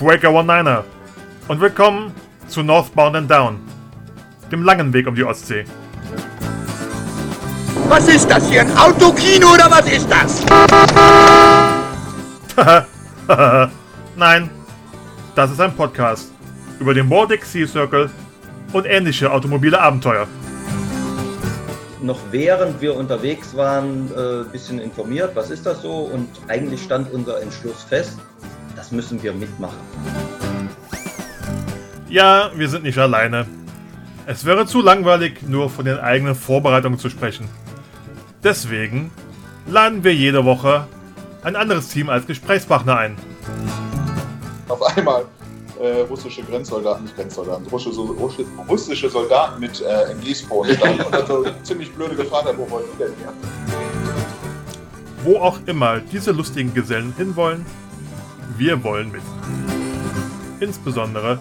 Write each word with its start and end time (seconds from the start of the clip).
Breaker 0.00 0.32
One 0.32 0.46
Niner 0.46 0.84
und 1.46 1.60
willkommen 1.60 2.10
zu 2.48 2.62
Northbound 2.62 3.16
and 3.16 3.30
Down, 3.30 3.60
dem 4.50 4.62
langen 4.62 4.94
Weg 4.94 5.06
um 5.06 5.14
die 5.14 5.22
Ostsee. 5.22 5.66
Was 7.86 8.08
ist 8.08 8.26
das 8.30 8.48
hier? 8.48 8.62
Ein 8.62 8.74
Autokino 8.78 9.52
oder 9.52 9.70
was 9.70 9.92
ist 9.92 10.08
das? 10.10 10.42
Nein, 14.16 14.48
das 15.34 15.50
ist 15.50 15.60
ein 15.60 15.76
Podcast 15.76 16.32
über 16.78 16.94
den 16.94 17.06
Baltic 17.06 17.44
Sea 17.44 17.66
Circle 17.66 18.08
und 18.72 18.86
ähnliche 18.86 19.30
automobile 19.30 19.78
Abenteuer. 19.78 20.26
Noch 22.00 22.20
während 22.30 22.80
wir 22.80 22.96
unterwegs 22.96 23.54
waren, 23.54 24.10
ein 24.16 24.46
äh, 24.46 24.50
bisschen 24.50 24.78
informiert, 24.78 25.32
was 25.34 25.50
ist 25.50 25.66
das 25.66 25.82
so? 25.82 26.10
Und 26.10 26.26
eigentlich 26.48 26.82
stand 26.82 27.12
unser 27.12 27.42
Entschluss 27.42 27.82
fest, 27.82 28.18
das 28.90 28.96
müssen 28.96 29.22
wir 29.22 29.32
mitmachen. 29.32 29.78
Ja, 32.08 32.50
wir 32.56 32.68
sind 32.68 32.82
nicht 32.82 32.98
alleine. 32.98 33.46
Es 34.26 34.44
wäre 34.44 34.66
zu 34.66 34.82
langweilig, 34.82 35.42
nur 35.46 35.70
von 35.70 35.84
den 35.84 35.98
eigenen 35.98 36.34
Vorbereitungen 36.34 36.98
zu 36.98 37.08
sprechen. 37.08 37.48
Deswegen 38.42 39.12
laden 39.66 40.02
wir 40.02 40.14
jede 40.14 40.44
Woche 40.44 40.88
ein 41.42 41.54
anderes 41.54 41.88
Team 41.88 42.08
als 42.08 42.26
Gesprächspartner 42.26 42.96
ein. 42.96 43.16
Auf 44.68 44.82
einmal 44.96 45.24
äh, 45.80 46.00
russische 46.02 46.42
Grenzsoldaten, 46.42 47.04
nicht 47.04 47.16
Grenzsoldaten, 47.16 47.66
russische, 47.66 48.00
russische 48.68 49.08
Soldaten 49.08 49.60
mit 49.60 49.80
äh, 49.80 50.12
MGs-Polen 50.12 50.76
standen 50.76 51.02
und 51.02 51.14
dann 51.14 51.26
so 51.26 51.44
ziemlich 51.62 51.92
blöde 51.92 52.16
gefragt 52.16 52.46
haben, 52.46 52.58
wo 52.58 52.68
wollen 52.68 52.86
die 52.92 53.04
denn 53.04 53.12
hier? 53.18 53.32
Wo 55.22 55.38
auch 55.38 55.58
immer 55.66 56.00
diese 56.00 56.32
lustigen 56.32 56.74
Gesellen 56.74 57.14
hinwollen, 57.16 57.64
wir 58.56 58.82
wollen 58.82 59.10
mit. 59.10 59.22
Insbesondere, 60.60 61.40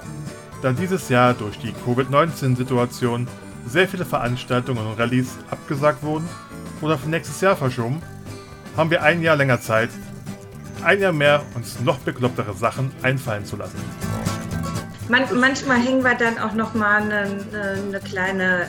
da 0.62 0.72
dieses 0.72 1.10
Jahr 1.10 1.34
durch 1.34 1.60
die 1.60 1.74
Covid-19-Situation 1.86 3.28
sehr 3.66 3.88
viele 3.88 4.06
Veranstaltungen 4.06 4.86
und 4.86 5.00
Rallyes 5.00 5.38
abgesagt 5.52 6.04
wurden 6.04 6.28
oder 6.82 6.98
für 6.98 7.10
nächstes 7.10 7.42
Jahr 7.42 7.56
verschoben, 7.56 8.02
haben 8.78 8.90
wir 8.90 9.04
ein 9.04 9.22
Jahr 9.22 9.36
länger 9.36 9.62
Zeit, 9.62 9.90
ein 10.84 11.00
Jahr 11.00 11.12
mehr 11.12 11.42
uns 11.56 11.80
noch 11.82 12.00
beklopptere 12.00 12.54
Sachen 12.54 12.92
einfallen 13.02 13.46
zu 13.46 13.58
lassen. 13.58 13.78
Man, 15.10 15.24
manchmal 15.40 15.80
hängen 15.80 16.04
wir 16.04 16.16
dann 16.16 16.38
auch 16.38 16.54
noch 16.54 16.74
mal 16.76 17.02
eine, 17.02 17.46
eine 17.52 18.00
kleine 18.00 18.68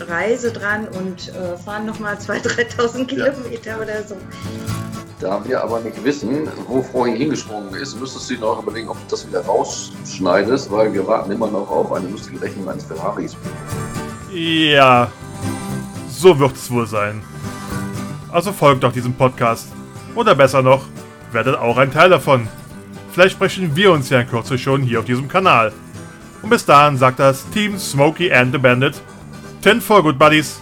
Reise 0.00 0.52
dran 0.52 0.86
und 0.88 1.28
äh, 1.28 1.56
fahren 1.56 1.86
noch 1.86 1.98
mal 1.98 2.16
2.000, 2.16 2.76
3.000 2.76 3.06
Kilometer 3.06 3.70
ja. 3.70 3.76
oder 3.78 4.02
so. 4.02 4.16
Da 5.20 5.44
wir 5.44 5.62
aber 5.62 5.80
nicht 5.80 6.02
wissen, 6.04 6.48
wo 6.68 6.80
vorhin 6.80 7.16
hingesprungen 7.16 7.74
ist, 7.74 7.98
müsstest 7.98 8.30
du 8.30 8.34
dir 8.34 8.40
noch 8.40 8.62
überlegen, 8.62 8.88
ob 8.88 8.96
du 8.96 9.04
das 9.10 9.26
wieder 9.26 9.44
rausschneidest, 9.44 10.70
weil 10.70 10.92
wir 10.92 11.04
warten 11.06 11.32
immer 11.32 11.48
noch 11.48 11.68
auf 11.68 11.92
eine 11.92 12.08
lustige 12.08 12.40
Rechnung 12.40 12.68
eines 12.68 12.84
Ferraris. 12.84 13.36
Ja, 14.32 15.10
so 16.08 16.38
wird 16.38 16.54
es 16.54 16.70
wohl 16.70 16.86
sein. 16.86 17.22
Also 18.30 18.52
folgt 18.52 18.84
doch 18.84 18.92
diesem 18.92 19.14
Podcast. 19.14 19.68
Oder 20.14 20.36
besser 20.36 20.62
noch, 20.62 20.84
werdet 21.32 21.56
auch 21.56 21.78
ein 21.78 21.92
Teil 21.92 22.10
davon. 22.10 22.46
Vielleicht 23.10 23.34
sprechen 23.34 23.74
wir 23.74 23.90
uns 23.90 24.10
ja 24.10 24.20
in 24.20 24.28
Kürze 24.28 24.56
schon 24.56 24.82
hier 24.82 25.00
auf 25.00 25.04
diesem 25.04 25.26
Kanal. 25.26 25.72
Und 26.42 26.50
bis 26.50 26.64
dahin 26.64 26.96
sagt 26.96 27.18
das 27.18 27.48
Team 27.50 27.76
Smokey 27.76 28.32
and 28.32 28.52
the 28.52 28.58
Bandit. 28.58 28.94
Ten 29.62 29.80
for 29.80 30.00
Good 30.00 30.18
Buddies. 30.18 30.60